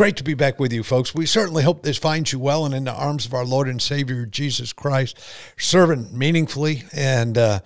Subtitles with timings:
[0.00, 1.14] Great to be back with you, folks.
[1.14, 3.82] We certainly hope this finds you well and in the arms of our Lord and
[3.82, 5.20] Savior Jesus Christ,
[5.58, 6.84] serving meaningfully.
[6.94, 7.60] And uh,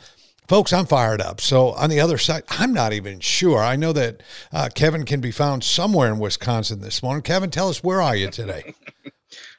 [0.48, 1.41] folks, I'm fired up.
[1.41, 3.61] So on the other side, I'm not even sure.
[3.61, 4.20] I know that
[4.52, 7.23] uh, Kevin can be found somewhere in Wisconsin this morning.
[7.23, 8.75] Kevin, tell us where are you today?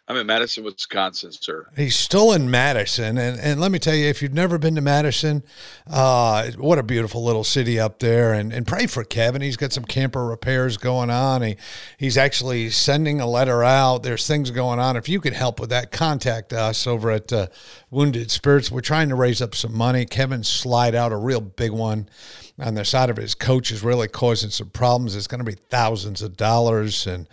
[0.08, 1.66] I'm in Madison, Wisconsin, sir.
[1.76, 4.82] He's still in Madison, and and let me tell you, if you've never been to
[4.82, 5.42] Madison,
[5.88, 8.32] uh, what a beautiful little city up there.
[8.32, 9.42] And and pray for Kevin.
[9.42, 11.42] He's got some camper repairs going on.
[11.42, 11.58] He
[11.98, 14.04] he's actually sending a letter out.
[14.04, 14.96] There's things going on.
[14.96, 17.48] If you could help with that, contact us over at uh,
[17.96, 18.70] Wounded Spirits.
[18.70, 20.06] We're trying to raise up some money.
[20.06, 22.10] Kevin slide out a real big one
[22.60, 25.16] on the side of his coach is really causing some problems.
[25.16, 27.08] It's going to be thousands of dollars.
[27.08, 27.26] And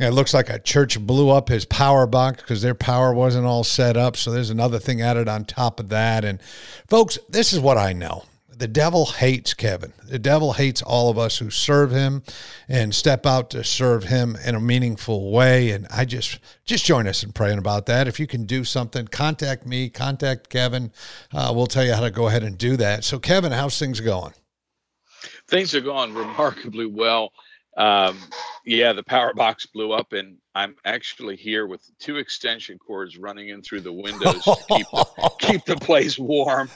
[0.00, 3.62] it looks like a church blew up his power box because their power wasn't all
[3.62, 4.16] set up.
[4.16, 6.24] So there's another thing added on top of that.
[6.24, 6.42] And
[6.88, 8.24] folks, this is what I know.
[8.60, 9.92] The devil hates Kevin.
[10.04, 12.22] The devil hates all of us who serve him
[12.68, 15.70] and step out to serve him in a meaningful way.
[15.70, 18.06] And I just just join us in praying about that.
[18.06, 20.92] If you can do something, contact me, contact Kevin.
[21.32, 23.02] Uh, we'll tell you how to go ahead and do that.
[23.02, 24.34] So, Kevin, how's things going?
[25.50, 27.32] things are going remarkably well.
[27.76, 28.18] Um,
[28.64, 33.50] yeah, the power box blew up, and I'm actually here with two extension cords running
[33.50, 36.70] in through the windows to keep the, keep the place warm.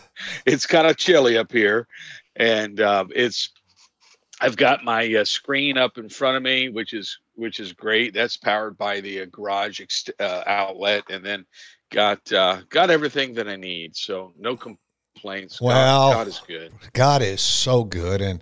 [0.46, 1.88] It's kind of chilly up here,
[2.36, 3.50] and uh, it's
[4.40, 8.14] I've got my uh, screen up in front of me, which is which is great.
[8.14, 11.44] That's powered by the uh, garage ex- uh, outlet, and then
[11.90, 13.96] got uh, got everything that I need.
[13.96, 14.78] So no com-
[15.24, 15.60] complaints.
[15.60, 16.72] Well, God, God, is good.
[16.92, 18.40] God is so good, and,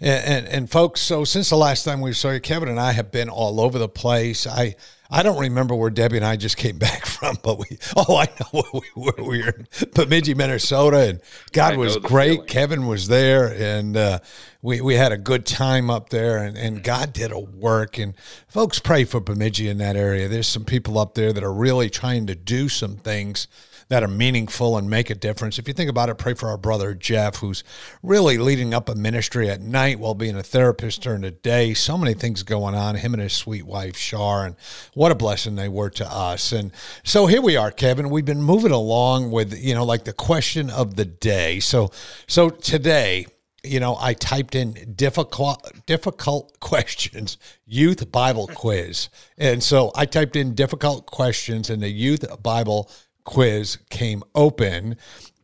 [0.00, 1.00] and and folks.
[1.00, 3.78] So since the last time we saw you, Kevin and I have been all over
[3.78, 4.46] the place.
[4.46, 4.74] I
[5.10, 8.26] I don't remember where Debbie and I just came back from, but we oh I
[8.40, 9.24] know where we were.
[9.24, 11.20] We were in Bemidji, Minnesota, and
[11.52, 12.32] God was great.
[12.32, 12.46] Feeling.
[12.48, 14.18] Kevin was there, and uh,
[14.60, 17.96] we we had a good time up there, and, and God did a work.
[17.98, 18.14] And
[18.48, 20.26] folks, pray for Bemidji in that area.
[20.26, 23.46] There's some people up there that are really trying to do some things
[23.88, 25.58] that are meaningful and make a difference.
[25.58, 27.64] If you think about it, pray for our brother Jeff, who's
[28.02, 31.74] really leading up a ministry at night while being a therapist during the day.
[31.74, 34.56] So many things going on, him and his sweet wife, Shar, and
[34.94, 36.52] what a blessing they were to us.
[36.52, 36.72] And
[37.02, 38.10] so here we are, Kevin.
[38.10, 41.60] We've been moving along with, you know, like the question of the day.
[41.60, 41.90] So,
[42.26, 43.26] so today,
[43.64, 49.08] you know, I typed in difficult difficult questions, youth Bible quiz.
[49.38, 52.90] And so I typed in difficult questions in the youth Bible
[53.24, 54.96] quiz came open.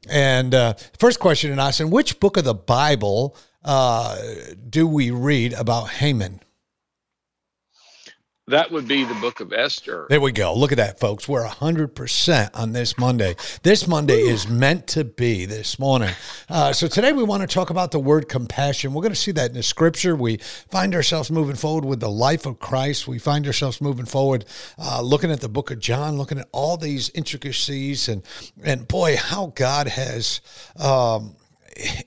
[0.08, 4.16] And uh, first question in Austin, which book of the Bible uh,
[4.68, 6.40] do we read about Haman?
[8.50, 10.08] That would be the book of Esther.
[10.10, 10.52] There we go.
[10.52, 11.28] Look at that, folks.
[11.28, 13.36] We're 100% on this Monday.
[13.62, 16.10] This Monday is meant to be this morning.
[16.48, 18.92] Uh, so today we want to talk about the word compassion.
[18.92, 20.16] We're going to see that in the scripture.
[20.16, 23.06] We find ourselves moving forward with the life of Christ.
[23.06, 24.44] We find ourselves moving forward,
[24.76, 28.08] uh, looking at the book of John, looking at all these intricacies.
[28.08, 28.24] And,
[28.64, 30.40] and boy, how God has,
[30.76, 31.36] um,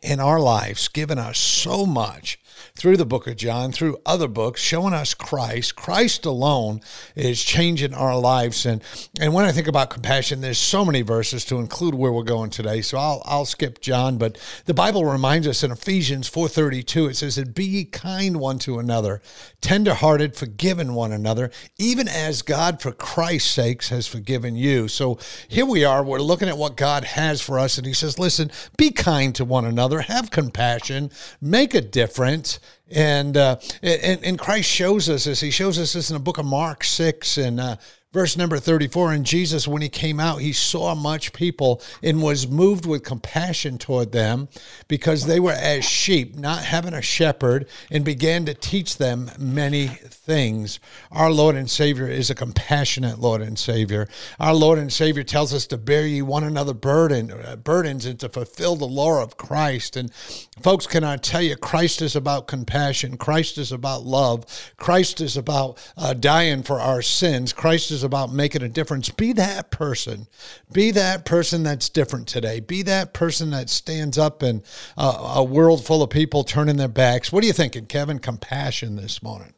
[0.02, 2.38] in our lives, given us so much
[2.76, 5.76] through the book of John, through other books, showing us Christ.
[5.76, 6.82] Christ alone
[7.16, 8.66] is changing our lives.
[8.66, 8.84] And
[9.20, 12.50] and when I think about compassion, there's so many verses to include where we're going
[12.50, 12.82] today.
[12.82, 17.38] So I'll I'll skip John, but the Bible reminds us in Ephesians 4:32, it says,
[17.38, 19.22] "And be ye kind one to another,
[19.62, 25.66] tenderhearted, forgiving one another, even as God for Christ's sakes has forgiven you." So here
[25.66, 28.92] we are, we're looking at what God has for us, and He says, Listen, be
[28.92, 31.12] kind to one another, have compassion,
[31.42, 32.43] make a difference.
[32.92, 35.40] And, uh, and and Christ shows us this.
[35.40, 37.78] He shows us this in the book of Mark six and uh,
[38.14, 42.48] Verse number 34 And Jesus, when he came out, he saw much people and was
[42.48, 44.48] moved with compassion toward them
[44.88, 49.88] because they were as sheep, not having a shepherd, and began to teach them many
[49.88, 50.80] things.
[51.12, 54.08] Our Lord and Savior is a compassionate Lord and Savior.
[54.40, 58.20] Our Lord and Savior tells us to bear ye one another burden, uh, burdens and
[58.20, 59.98] to fulfill the law of Christ.
[59.98, 60.14] And
[60.62, 64.46] folks, can I tell you, Christ is about compassion, Christ is about love,
[64.78, 69.10] Christ is about uh, dying for our sins, Christ is about making a difference.
[69.10, 70.28] Be that person.
[70.72, 72.60] Be that person that's different today.
[72.60, 74.64] Be that person that stands up in
[74.98, 75.04] a,
[75.36, 77.32] a world full of people turning their backs.
[77.32, 78.20] What are you thinking, Kevin?
[78.20, 79.54] Compassion this morning.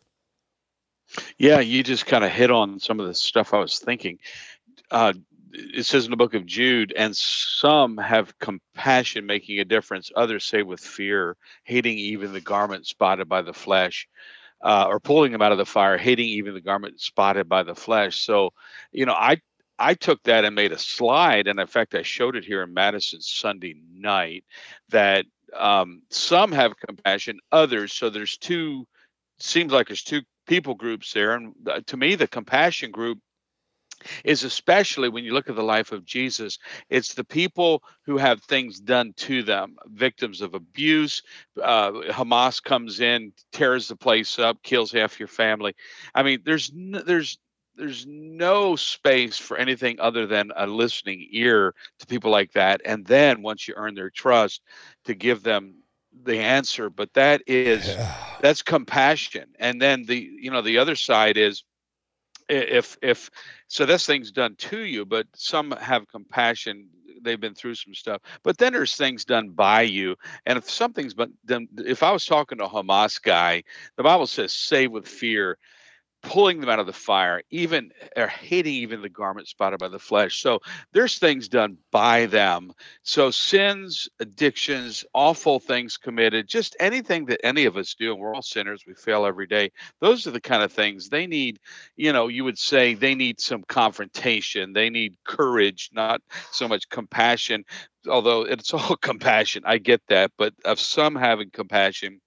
[1.38, 4.20] Yeah, you just kind of hit on some of the stuff I was thinking.
[4.92, 5.14] Uh,
[5.58, 10.12] it says in the book of Jude, and some have compassion, making a difference.
[10.16, 14.08] Others say with fear, hating even the garment spotted by the flesh,
[14.66, 17.76] uh, or pulling them out of the fire, hating even the garment spotted by the
[17.76, 18.20] flesh.
[18.20, 18.52] So,
[18.92, 19.40] you know, I
[19.78, 22.74] I took that and made a slide, and in fact, I showed it here in
[22.74, 24.44] Madison Sunday night.
[24.90, 25.26] That
[25.56, 27.94] um, some have compassion, others.
[27.94, 28.88] So there's two.
[29.38, 33.20] Seems like there's two people groups there, and uh, to me, the compassion group
[34.24, 36.60] is especially when you look at the life of Jesus,
[36.90, 41.22] it's the people who have things done to them, victims of abuse.
[41.62, 45.76] Uh, Hamas comes in, tears the place up, kills half your family.
[46.14, 47.38] I mean, there's no, there's
[47.78, 52.80] there's no space for anything other than a listening ear to people like that.
[52.86, 54.62] And then once you earn their trust,
[55.04, 55.76] to give them
[56.24, 56.90] the answer.
[56.90, 57.96] But that is
[58.42, 59.50] that's compassion.
[59.60, 61.64] And then the you know the other side is
[62.50, 63.30] if if
[63.68, 66.88] so this thing's done to you but some have compassion
[67.22, 70.16] they've been through some stuff but then there's things done by you
[70.46, 73.64] and if something's been done if i was talking to a hamas guy
[73.98, 75.58] the bible says save with fear
[76.26, 80.00] pulling them out of the fire, even or hating even the garment spotted by the
[80.00, 80.42] flesh.
[80.42, 80.60] So
[80.92, 82.74] there's things done by them.
[83.04, 88.34] So sins, addictions, awful things committed, just anything that any of us do, and we're
[88.34, 89.72] all sinners, we fail every day.
[90.02, 91.60] Those are the kind of things they need,
[91.96, 96.22] you know, you would say they need some confrontation, they need courage, not
[96.52, 97.64] so much compassion.
[98.10, 102.20] Although it's all compassion, I get that, but of some having compassion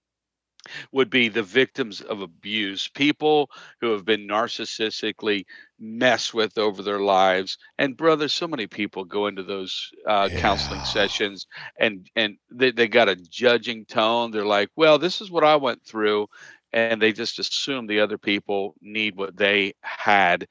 [0.92, 3.50] would be the victims of abuse, people
[3.80, 5.44] who have been narcissistically
[5.80, 7.58] messed with over their lives.
[7.78, 10.40] And brother, so many people go into those uh, yeah.
[10.40, 11.46] counseling sessions
[11.78, 14.30] and and they, they got a judging tone.
[14.30, 16.28] They're like, well, this is what I went through.
[16.70, 20.48] And they just assume the other people need what they had,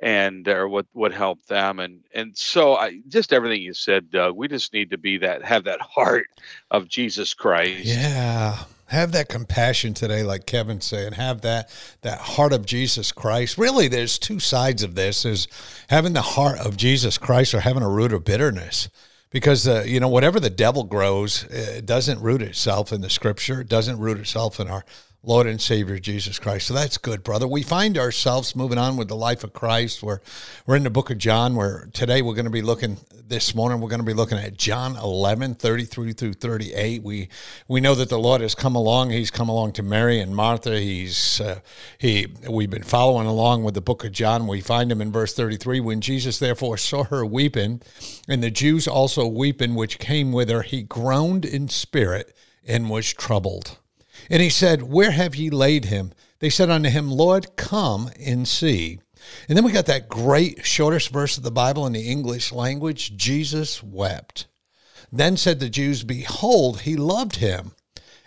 [0.00, 4.36] and or what what helped them, and and so I just everything you said, Doug.
[4.36, 6.26] We just need to be that have that heart
[6.72, 7.84] of Jesus Christ.
[7.84, 8.58] Yeah,
[8.90, 11.70] have that compassion today like kevin's saying have that
[12.02, 13.56] that heart of jesus christ.
[13.56, 15.24] Really there's two sides of this.
[15.24, 15.48] Is
[15.88, 18.88] having the heart of jesus christ or having a root of bitterness.
[19.30, 23.60] Because uh, you know whatever the devil grows it doesn't root itself in the scripture.
[23.60, 24.84] It doesn't root itself in our
[25.22, 26.66] Lord and Savior Jesus Christ.
[26.66, 27.46] So that's good, brother.
[27.46, 30.02] We find ourselves moving on with the life of Christ.
[30.02, 30.20] We're,
[30.66, 32.96] we're in the book of John, where today we're going to be looking,
[33.28, 37.02] this morning, we're going to be looking at John 11, 33 through 38.
[37.02, 37.28] We,
[37.68, 39.10] we know that the Lord has come along.
[39.10, 40.80] He's come along to Mary and Martha.
[40.80, 41.60] He's, uh,
[41.98, 44.46] he, we've been following along with the book of John.
[44.46, 45.80] We find him in verse 33.
[45.80, 47.82] When Jesus therefore saw her weeping,
[48.26, 52.34] and the Jews also weeping, which came with her, he groaned in spirit
[52.66, 53.76] and was troubled.
[54.30, 56.12] And he said, Where have ye laid him?
[56.38, 59.00] They said unto him, Lord, come and see.
[59.48, 63.16] And then we got that great shortest verse of the Bible in the English language
[63.16, 64.46] Jesus wept.
[65.12, 67.72] Then said the Jews, Behold, he loved him.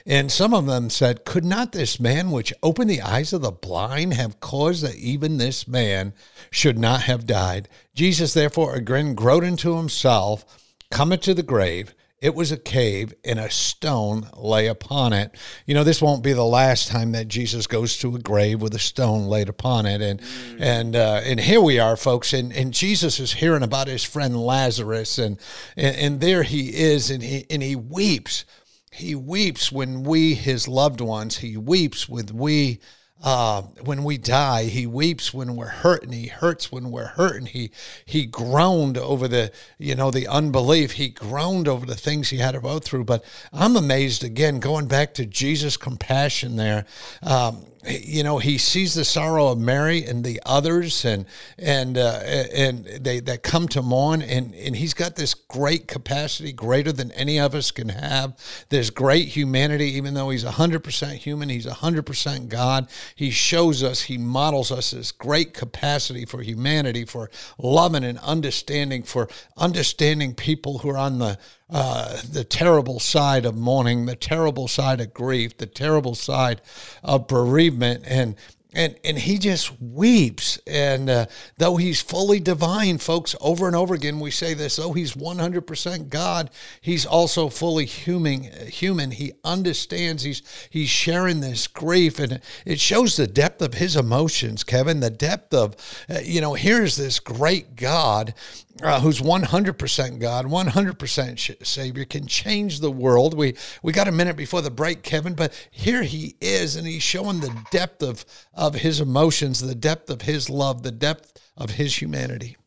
[0.05, 3.51] And some of them said, Could not this man which opened the eyes of the
[3.51, 6.13] blind have caused that even this man
[6.51, 7.69] should not have died?
[7.95, 10.45] Jesus therefore again groaned into himself,
[10.91, 11.95] cometh to the grave.
[12.23, 15.35] It was a cave, and a stone lay upon it.
[15.65, 18.73] You know, this won't be the last time that Jesus goes to a grave with
[18.73, 20.01] a stone laid upon it.
[20.01, 20.61] And mm.
[20.61, 22.31] and uh, and here we are, folks.
[22.31, 25.37] And and Jesus is hearing about his friend Lazarus, and
[25.75, 28.45] and, and there he is, and he and he weeps.
[28.89, 32.79] He weeps when we, his loved ones, he weeps when we
[33.23, 34.65] uh, when we die.
[34.65, 37.37] He weeps when we're hurt, and he hurts when we're hurt.
[37.37, 37.71] And he
[38.05, 40.93] he groaned over the you know the unbelief.
[40.93, 43.05] He groaned over the things he had to go through.
[43.05, 46.85] But I'm amazed again, going back to Jesus' compassion there.
[47.21, 51.25] Um, you know he sees the sorrow of Mary and the others and
[51.57, 52.21] and uh,
[52.53, 57.11] and they that come to mourn and and he's got this great capacity greater than
[57.11, 58.37] any of us can have.
[58.69, 62.87] There's great humanity even though he's 100% human he's 100% God.
[63.15, 69.03] He shows us he models us this great capacity for humanity for loving and understanding
[69.03, 71.37] for understanding people who are on the
[71.73, 76.61] uh, the terrible side of mourning, the terrible side of grief, the terrible side
[77.03, 78.35] of bereavement, and
[78.75, 80.59] and and he just weeps.
[80.67, 81.25] And uh,
[81.57, 86.09] though he's fully divine folks over and over again we say this though he's 100%
[86.09, 86.49] god
[86.81, 89.11] he's also fully human human.
[89.11, 92.19] He understands he's he's sharing this grief.
[92.19, 95.75] And it shows the depth of his emotions kevin the depth of
[96.09, 98.33] uh, you know here's this great god
[98.81, 103.35] uh, who's 100% God, 100% Savior, can change the world.
[103.35, 107.03] We we got a minute before the break, Kevin, but here he is, and he's
[107.03, 111.71] showing the depth of of his emotions, the depth of his love, the depth of
[111.71, 112.57] his humanity.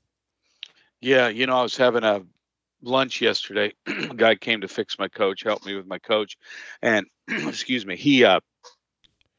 [1.01, 2.23] Yeah, you know, I was having a
[2.83, 3.73] lunch yesterday.
[3.87, 6.37] a guy came to fix my coach, help me with my coach,
[6.83, 8.41] and excuse me, he uh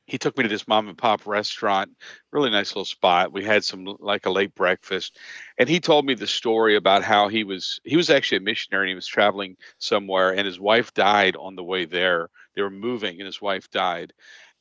[0.08, 1.92] he took me to this mom and pop restaurant,
[2.32, 3.34] really nice little spot.
[3.34, 5.18] We had some like a late breakfast,
[5.58, 8.86] and he told me the story about how he was he was actually a missionary
[8.86, 12.30] and he was traveling somewhere, and his wife died on the way there.
[12.56, 14.14] They were moving, and his wife died,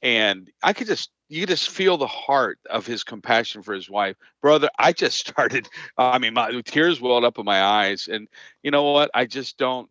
[0.03, 4.17] and I could just you just feel the heart of his compassion for his wife,
[4.43, 4.69] brother.
[4.79, 5.69] I just started.
[5.97, 8.27] I mean, my tears welled up in my eyes, and
[8.65, 9.11] you know what?
[9.15, 9.89] I just don't.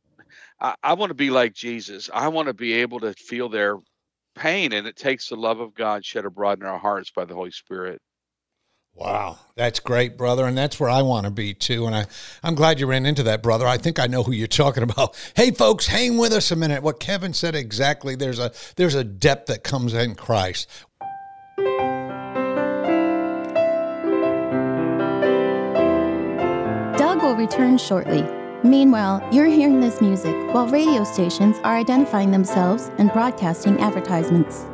[0.59, 2.09] I, I want to be like Jesus.
[2.13, 3.77] I want to be able to feel their
[4.35, 7.33] pain, and it takes the love of God shed abroad in our hearts by the
[7.33, 8.01] Holy Spirit.
[8.93, 11.85] Wow, that's great, brother, and that's where I want to be too.
[11.85, 12.05] And I,
[12.41, 13.67] I'm glad you ran into that, brother.
[13.67, 15.15] I think I know who you're talking about.
[15.35, 16.81] Hey, folks, hang with us a minute.
[16.81, 18.15] What Kevin said exactly.
[18.15, 20.69] There's a there's a depth that comes in Christ.
[26.97, 28.44] Doug will return shortly.
[28.65, 34.65] Meanwhile, you're hearing this music while radio stations are identifying themselves and broadcasting advertisements.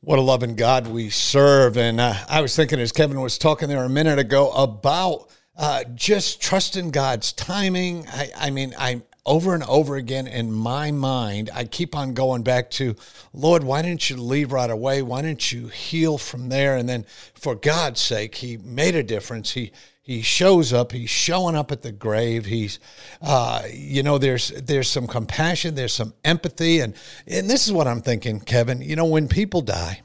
[0.00, 1.76] What a loving God we serve.
[1.76, 5.84] And uh, I was thinking as Kevin was talking there a minute ago about uh,
[5.94, 8.06] just trusting God's timing.
[8.08, 12.42] I, I mean, I'm over and over again in my mind, I keep on going
[12.42, 12.96] back to,
[13.34, 15.02] Lord, why didn't you leave right away?
[15.02, 16.76] Why didn't you heal from there?
[16.76, 19.52] And then, for God's sake, He made a difference.
[19.52, 20.92] He he shows up.
[20.92, 22.46] He's showing up at the grave.
[22.46, 22.80] He's,
[23.20, 25.74] uh, you know, there's there's some compassion.
[25.74, 26.94] There's some empathy, and
[27.26, 28.80] and this is what I'm thinking, Kevin.
[28.80, 30.00] You know, when people die,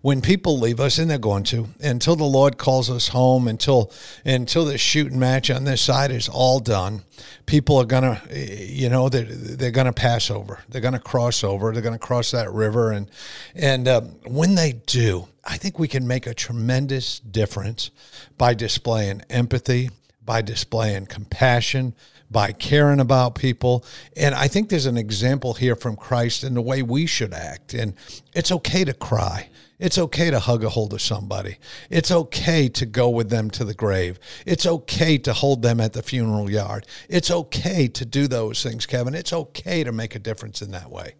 [0.00, 3.92] when people leave us, and they're going to, until the Lord calls us home, until
[4.24, 7.02] until the shooting match on this side is all done,
[7.46, 10.60] people are gonna, you know, they're they're gonna pass over.
[10.68, 11.72] They're gonna cross over.
[11.72, 13.10] They're gonna cross that river, and
[13.54, 17.90] and uh, when they do, I think we can make a tremendous difference
[18.38, 19.90] by displaying empathy,
[20.24, 21.94] by displaying compassion,
[22.32, 23.84] by caring about people.
[24.16, 27.74] And I think there's an example here from Christ in the way we should act.
[27.74, 27.94] And
[28.34, 29.50] it's okay to cry.
[29.82, 31.56] It's okay to hug a hold of somebody.
[31.90, 34.20] It's okay to go with them to the grave.
[34.46, 36.86] It's okay to hold them at the funeral yard.
[37.08, 39.12] It's okay to do those things, Kevin.
[39.12, 41.16] It's okay to make a difference in that way.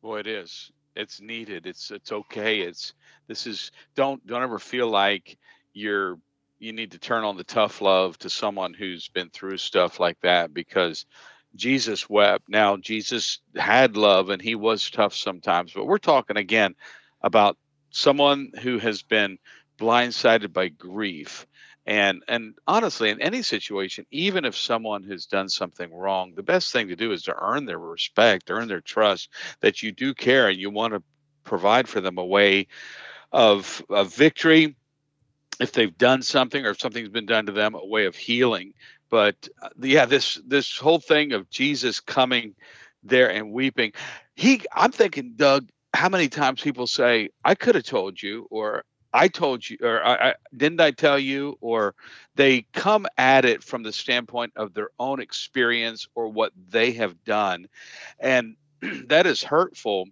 [0.00, 0.70] Boy, it is.
[0.94, 1.66] It's needed.
[1.66, 2.60] It's it's okay.
[2.60, 2.94] It's
[3.26, 5.36] this is don't don't ever feel like
[5.72, 6.16] you're
[6.60, 10.20] you need to turn on the tough love to someone who's been through stuff like
[10.20, 11.06] that because
[11.54, 12.44] Jesus wept.
[12.48, 16.74] Now, Jesus had love and he was tough sometimes, but we're talking again
[17.22, 17.56] about
[17.90, 19.38] someone who has been
[19.78, 21.46] blindsided by grief.
[21.86, 26.72] And and honestly, in any situation, even if someone has done something wrong, the best
[26.72, 29.30] thing to do is to earn their respect, earn their trust
[29.60, 31.02] that you do care and you want to
[31.42, 32.68] provide for them a way
[33.32, 34.76] of, of victory
[35.58, 38.72] if they've done something or if something's been done to them, a way of healing.
[39.10, 42.54] But uh, yeah, this this whole thing of Jesus coming
[43.02, 43.92] there and weeping,
[44.36, 48.84] he I'm thinking, Doug, how many times people say, "I could have told you," or
[49.12, 51.94] "I told you," or I, I, "Didn't I tell you?" Or
[52.36, 57.22] they come at it from the standpoint of their own experience or what they have
[57.24, 57.66] done,
[58.20, 58.56] and
[59.08, 60.06] that is hurtful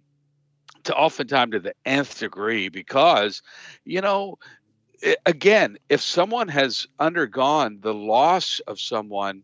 [0.83, 3.41] to oftentimes to the nth degree because
[3.85, 4.37] you know
[5.25, 9.43] again, if someone has undergone the loss of someone,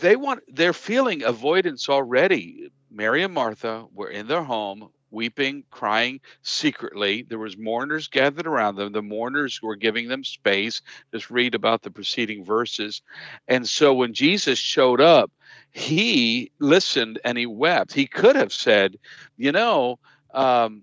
[0.00, 2.70] they want they're feeling avoidance already.
[2.90, 7.22] Mary and Martha were in their home weeping, crying secretly.
[7.22, 8.92] There was mourners gathered around them.
[8.92, 10.82] The mourners who were giving them space.
[11.12, 13.02] Just read about the preceding verses.
[13.46, 15.30] And so when Jesus showed up,
[15.70, 17.92] he listened and he wept.
[17.92, 18.98] He could have said,
[19.36, 19.98] you know,
[20.34, 20.82] um,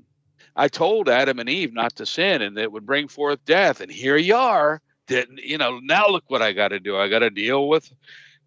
[0.56, 3.82] I told Adam and Eve not to sin and that would bring forth death.
[3.82, 4.82] And here you are.
[5.08, 5.80] Didn't you know?
[5.84, 6.98] Now look what I got to do.
[6.98, 7.92] I got to deal with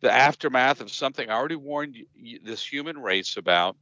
[0.01, 1.97] the aftermath of something I already warned
[2.43, 3.77] this human race about.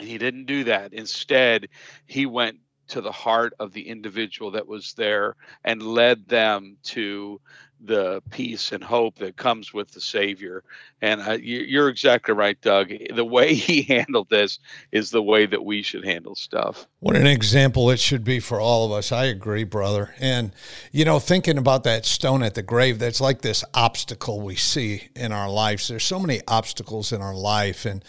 [0.00, 0.92] And he didn't do that.
[0.92, 1.68] Instead,
[2.06, 7.40] he went to the heart of the individual that was there and led them to
[7.80, 10.62] the peace and hope that comes with the Savior.
[11.02, 12.92] And uh, you're exactly right, Doug.
[13.12, 14.60] The way he handled this
[14.92, 16.86] is the way that we should handle stuff.
[17.00, 19.10] What an example it should be for all of us.
[19.10, 20.14] I agree, brother.
[20.20, 20.52] And,
[20.92, 25.08] you know, thinking about that stone at the grave, that's like this obstacle we see
[25.16, 25.88] in our lives.
[25.88, 27.84] There's so many obstacles in our life.
[27.84, 28.04] And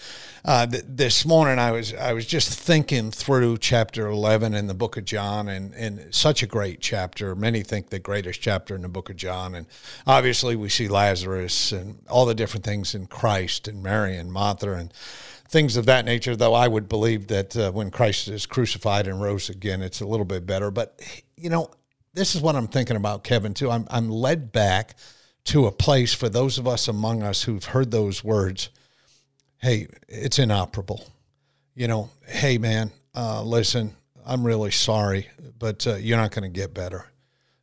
[0.46, 4.74] uh, th- this morning I was I was just thinking through chapter 11 in the
[4.74, 7.34] book of John, and, and such a great chapter.
[7.34, 9.56] Many think the greatest chapter in the book of John.
[9.56, 9.68] And
[10.06, 14.74] obviously, we see Lazarus and all the different things in Christ and Mary and Martha
[14.74, 14.94] and
[15.48, 19.22] things of that nature, though I would believe that uh, when Christ is crucified and
[19.22, 20.72] rose again, it's a little bit better.
[20.72, 21.00] But,
[21.38, 21.70] you know,
[22.14, 23.72] this is what I'm thinking about, Kevin, too.
[23.72, 24.96] I'm, I'm led back
[25.46, 28.70] to a place for those of us among us who've heard those words
[29.64, 31.08] hey, it's inoperable.
[31.74, 36.50] You know, hey, man, uh, listen, I'm really sorry, but uh, you're not going to
[36.50, 37.06] get better.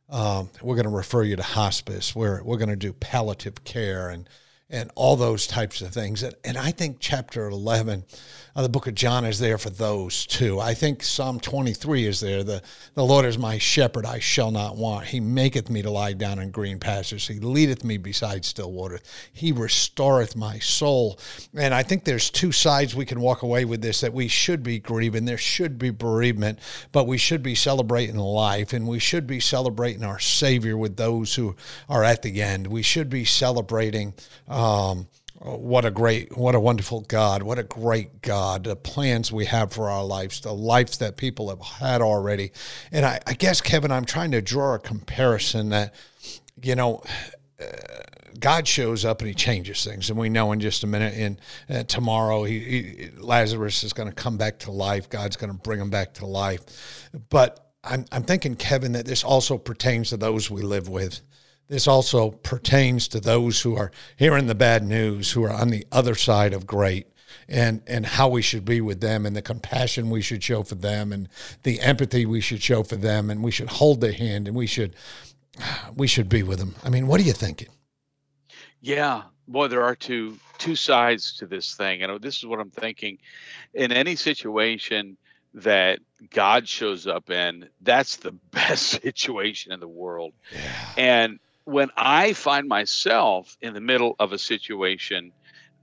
[0.09, 2.15] Um, we're going to refer you to hospice.
[2.15, 4.27] We're, we're going to do palliative care and
[4.71, 6.23] and all those types of things.
[6.23, 8.05] And, and I think chapter 11
[8.55, 10.59] uh, the book of John is there for those too.
[10.59, 12.43] I think Psalm 23 is there.
[12.43, 12.61] The,
[12.93, 15.07] the Lord is my shepherd, I shall not want.
[15.07, 17.27] He maketh me to lie down in green pastures.
[17.27, 19.01] He leadeth me beside still waters.
[19.31, 21.19] He restoreth my soul.
[21.55, 24.63] And I think there's two sides we can walk away with this that we should
[24.63, 25.25] be grieving.
[25.25, 26.59] There should be bereavement,
[26.91, 31.35] but we should be celebrating life and we should be celebrating our Savior with those
[31.35, 31.55] who
[31.87, 32.67] are at the end.
[32.67, 34.13] We should be celebrating.
[34.47, 35.07] Um,
[35.43, 37.41] what a great, what a wonderful God.
[37.41, 38.63] What a great God.
[38.63, 42.51] The plans we have for our lives, the lives that people have had already.
[42.91, 45.95] And I, I guess, Kevin, I'm trying to draw a comparison that,
[46.61, 47.01] you know,
[47.59, 47.65] uh,
[48.39, 50.11] God shows up and he changes things.
[50.11, 54.09] And we know in just a minute, in uh, tomorrow, he, he, Lazarus is going
[54.09, 55.09] to come back to life.
[55.09, 57.09] God's going to bring him back to life.
[57.29, 61.21] But I'm, I'm thinking, Kevin, that this also pertains to those we live with.
[61.71, 65.87] This also pertains to those who are hearing the bad news, who are on the
[65.89, 67.07] other side of great,
[67.47, 70.75] and, and how we should be with them, and the compassion we should show for
[70.75, 71.29] them, and
[71.63, 74.67] the empathy we should show for them, and we should hold their hand, and we
[74.67, 74.93] should
[75.95, 76.75] we should be with them.
[76.83, 77.69] I mean, what are you thinking?
[78.81, 82.03] Yeah, boy, there are two two sides to this thing.
[82.03, 83.17] And oh, this is what I'm thinking.
[83.73, 85.15] In any situation
[85.53, 85.99] that
[86.31, 90.33] God shows up in, that's the best situation in the world.
[90.51, 90.89] Yeah.
[90.97, 91.39] And
[91.71, 95.31] when I find myself in the middle of a situation,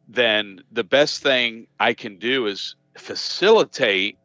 [0.07, 4.19] then the best thing I can do is facilitate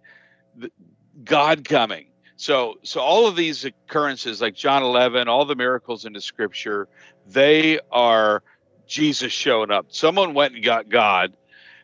[1.23, 2.07] God coming.
[2.35, 6.87] So, so all of these occurrences, like John 11, all the miracles in the Scripture,
[7.25, 8.43] they are
[8.87, 9.85] Jesus showing up.
[9.89, 11.37] Someone went and got God,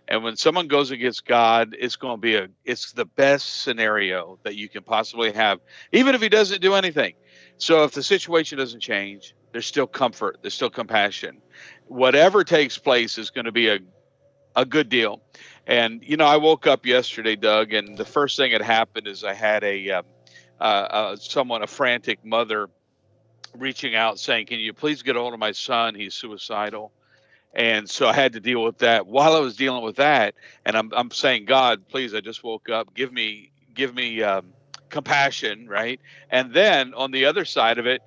[0.08, 4.40] and when someone goes against God, it's going to be a, it's the best scenario
[4.44, 5.60] that you can possibly have,
[5.92, 7.14] even if He doesn't do anything.
[7.60, 11.42] So, if the situation doesn't change, there's still comfort, there's still compassion.
[11.88, 13.80] Whatever takes place is going to be a
[14.56, 15.22] a good deal.
[15.68, 19.24] And you know, I woke up yesterday, Doug, and the first thing that happened is
[19.24, 20.06] I had a um,
[20.60, 22.70] uh, uh, someone, a frantic mother,
[23.56, 25.96] reaching out saying, "Can you please get hold of my son?
[25.96, 26.92] He's suicidal."
[27.54, 29.08] And so I had to deal with that.
[29.08, 32.70] While I was dealing with that, and I'm I'm saying, God, please, I just woke
[32.70, 32.94] up.
[32.94, 34.54] Give me give me um,
[34.90, 36.00] compassion, right?
[36.30, 38.02] And then on the other side of it,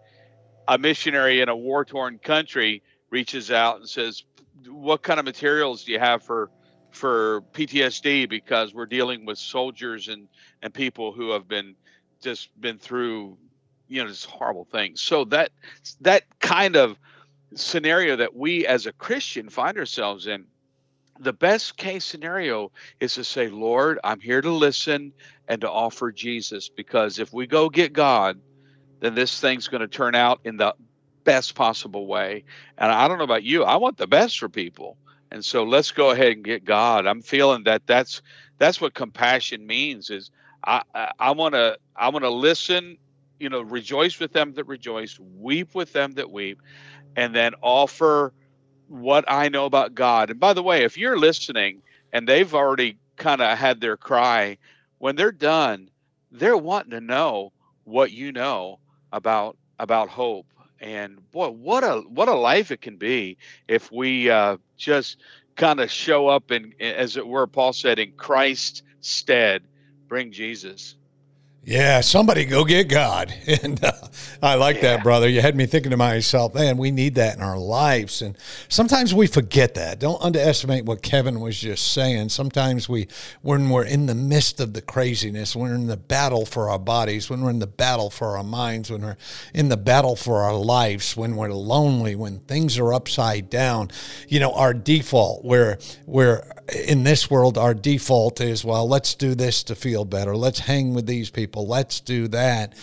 [0.68, 4.24] a missionary in a war torn country reaches out and says,
[4.66, 6.50] "What kind of materials do you have for
[6.90, 8.28] for PTSD?
[8.28, 10.28] Because we're dealing with soldiers and
[10.62, 11.74] and people who have been
[12.22, 13.36] just been through,
[13.88, 15.50] you know, this horrible things." So that
[16.00, 16.98] that kind of
[17.54, 20.46] scenario that we as a Christian find ourselves in,
[21.18, 25.12] the best case scenario is to say, Lord, I'm here to listen
[25.48, 26.68] and to offer Jesus.
[26.68, 28.40] Because if we go get God,
[29.00, 30.74] then this thing's going to turn out in the
[31.24, 32.44] best possible way.
[32.78, 34.96] And I don't know about you, I want the best for people.
[35.30, 37.06] And so let's go ahead and get God.
[37.06, 38.20] I'm feeling that that's
[38.58, 40.30] that's what compassion means is
[40.64, 40.82] I
[41.18, 42.98] I want to I want to listen,
[43.40, 46.60] you know, rejoice with them that rejoice, weep with them that weep,
[47.16, 48.34] and then offer
[48.92, 50.30] what I know about God.
[50.30, 54.58] And by the way, if you're listening and they've already kind of had their cry,
[54.98, 55.90] when they're done,
[56.30, 57.52] they're wanting to know
[57.84, 58.78] what you know
[59.12, 60.46] about about hope
[60.80, 63.36] and boy what a what a life it can be
[63.68, 65.18] if we uh, just
[65.56, 69.62] kind of show up and as it were paul said in christ's stead
[70.08, 70.96] bring jesus
[71.64, 73.32] Yeah, somebody go get God.
[73.62, 73.92] And uh,
[74.42, 74.96] I like yeah.
[74.96, 75.28] that, brother.
[75.28, 78.22] You had me thinking to myself, man, we need that in our lives.
[78.22, 78.36] And
[78.68, 80.00] sometimes we forget that.
[80.00, 82.30] Don't underestimate what Kevin was just saying.
[82.30, 83.08] Sometimes we,
[83.42, 86.78] when we're in the midst of the craziness, when we're in the battle for our
[86.78, 89.18] bodies, when we're in the battle for our minds, when we're
[89.54, 93.90] in the battle for our lives, when we're lonely, when things are upside down,
[94.28, 99.34] you know, our default, where, where in this world, our default is, well, let's do
[99.34, 100.34] this to feel better.
[100.36, 101.51] Let's hang with these people.
[101.60, 102.74] Let's do that.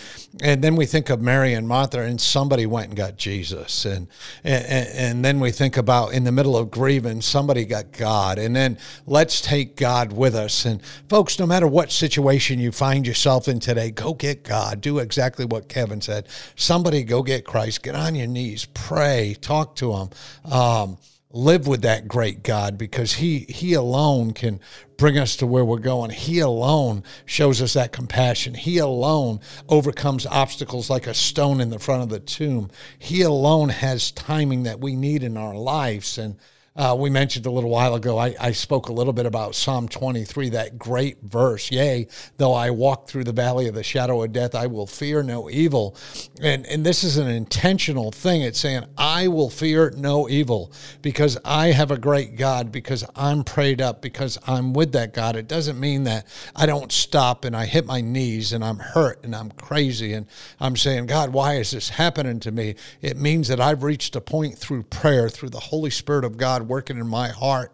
[0.41, 3.85] And then we think of Mary and Martha, and somebody went and got Jesus.
[3.85, 4.07] And,
[4.43, 8.37] and, and then we think about in the middle of grieving, somebody got God.
[8.37, 8.77] And then
[9.07, 10.65] let's take God with us.
[10.65, 14.81] And folks, no matter what situation you find yourself in today, go get God.
[14.81, 16.27] Do exactly what Kevin said.
[16.55, 17.83] Somebody go get Christ.
[17.83, 20.09] Get on your knees, pray, talk to him.
[20.51, 20.97] Um,
[21.31, 24.59] live with that great God because he he alone can
[24.97, 26.09] bring us to where we're going.
[26.09, 28.55] He alone shows us that compassion.
[28.55, 32.71] He alone overcomes obstacles like a stone in the front of the tomb.
[32.97, 36.35] He alone has timing that we need in our lives and
[36.75, 39.87] uh, we mentioned a little while ago, I, I, spoke a little bit about Psalm
[39.87, 41.71] 23, that great verse.
[41.71, 45.21] Yea, though I walk through the valley of the shadow of death, I will fear
[45.21, 45.95] no evil.
[46.41, 48.43] And, and this is an intentional thing.
[48.43, 53.43] It's saying, I will fear no evil because I have a great God, because I'm
[53.43, 55.35] prayed up, because I'm with that God.
[55.35, 59.23] It doesn't mean that I don't stop and I hit my knees and I'm hurt
[59.23, 60.27] and I'm crazy and
[60.59, 62.75] I'm saying, God, why is this happening to me?
[63.01, 66.58] It means that I've reached a point through prayer, through the Holy Spirit of God
[66.67, 67.73] working in my heart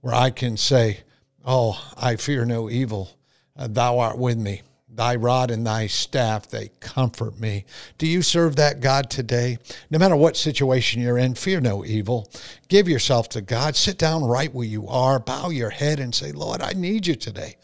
[0.00, 1.00] where I can say,
[1.44, 3.10] Oh, I fear no evil.
[3.56, 4.62] Uh, thou art with me.
[4.88, 7.64] Thy rod and thy staff, they comfort me.
[7.98, 9.58] Do you serve that God today?
[9.90, 12.30] No matter what situation you're in, fear no evil.
[12.68, 13.76] Give yourself to God.
[13.76, 15.20] Sit down right where you are.
[15.20, 17.56] Bow your head and say, Lord, I need you today.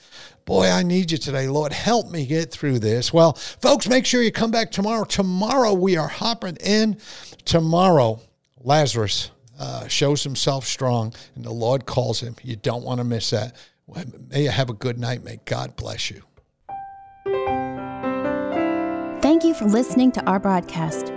[0.44, 1.48] Boy, I need you today.
[1.48, 3.12] Lord, help me get through this.
[3.12, 5.04] Well, folks, make sure you come back tomorrow.
[5.04, 6.98] Tomorrow, we are hopping in.
[7.44, 8.20] Tomorrow,
[8.60, 12.36] Lazarus uh, shows himself strong, and the Lord calls him.
[12.42, 13.54] You don't want to miss that.
[14.28, 15.24] May you have a good night.
[15.24, 16.22] May God bless you.
[19.20, 21.12] Thank you for listening to our broadcast.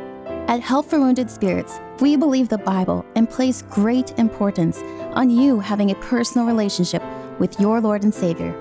[0.47, 4.82] At Help for Wounded Spirits, we believe the Bible and place great importance
[5.13, 7.04] on you having a personal relationship
[7.38, 8.56] with your Lord and Savior.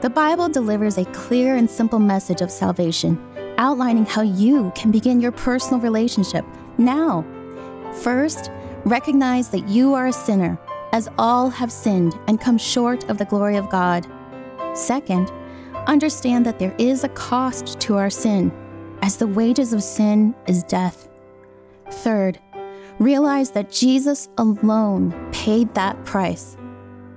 [0.00, 3.18] The Bible delivers a clear and simple message of salvation,
[3.58, 6.44] outlining how you can begin your personal relationship
[6.78, 7.24] now.
[8.02, 8.50] First,
[8.86, 10.56] Recognize that you are a sinner,
[10.92, 14.06] as all have sinned and come short of the glory of God.
[14.74, 15.32] Second,
[15.88, 18.52] understand that there is a cost to our sin,
[19.02, 21.08] as the wages of sin is death.
[21.90, 22.38] Third,
[23.00, 26.56] realize that Jesus alone paid that price.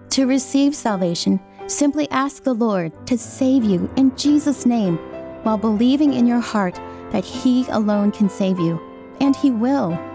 [0.09, 4.97] To receive salvation, simply ask the Lord to save you in Jesus' name
[5.43, 8.81] while believing in your heart that He alone can save you,
[9.21, 10.08] and He will.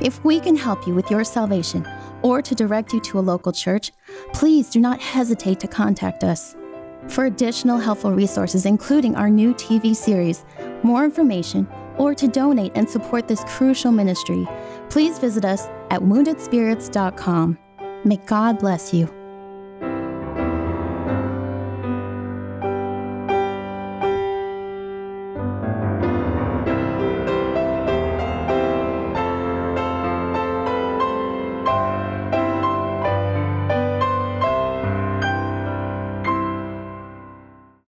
[0.00, 1.86] If we can help you with your salvation
[2.22, 3.92] or to direct you to a local church,
[4.32, 6.56] please do not hesitate to contact us.
[7.08, 10.44] For additional helpful resources, including our new TV series,
[10.82, 14.46] more information, or to donate and support this crucial ministry,
[14.90, 17.58] please visit us at woundedspirits.com.
[18.04, 19.23] May God bless you.